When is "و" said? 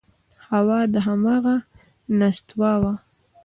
2.81-2.83